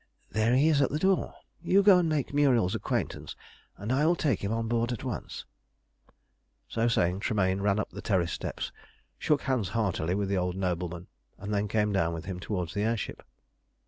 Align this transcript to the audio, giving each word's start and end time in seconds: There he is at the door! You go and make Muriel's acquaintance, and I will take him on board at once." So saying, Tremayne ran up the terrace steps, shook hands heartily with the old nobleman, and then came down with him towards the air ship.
There 0.31 0.55
he 0.55 0.67
is 0.67 0.81
at 0.81 0.89
the 0.89 0.97
door! 0.97 1.35
You 1.61 1.83
go 1.83 1.99
and 1.99 2.09
make 2.09 2.33
Muriel's 2.33 2.73
acquaintance, 2.73 3.35
and 3.77 3.91
I 3.93 4.03
will 4.07 4.15
take 4.15 4.43
him 4.43 4.51
on 4.51 4.67
board 4.67 4.91
at 4.91 5.03
once." 5.03 5.45
So 6.67 6.87
saying, 6.87 7.19
Tremayne 7.19 7.61
ran 7.61 7.77
up 7.77 7.91
the 7.91 8.01
terrace 8.01 8.31
steps, 8.33 8.71
shook 9.19 9.43
hands 9.43 9.69
heartily 9.77 10.15
with 10.15 10.27
the 10.29 10.37
old 10.37 10.55
nobleman, 10.55 11.05
and 11.37 11.53
then 11.53 11.67
came 11.67 11.93
down 11.93 12.15
with 12.15 12.25
him 12.25 12.39
towards 12.39 12.73
the 12.73 12.81
air 12.81 12.97
ship. 12.97 13.21